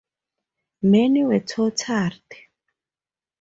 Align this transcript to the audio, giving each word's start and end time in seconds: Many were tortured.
Many 0.81 1.23
were 1.25 1.39
tortured. 1.41 2.23